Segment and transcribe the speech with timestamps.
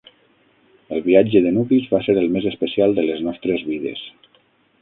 [0.95, 4.03] El viatge de nuvis va ser el més especial de les nostres vides.